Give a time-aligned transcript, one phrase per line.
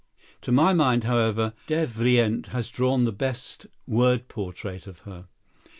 [0.41, 5.27] To my mind, however, Devrient has drawn the best word portrait of her.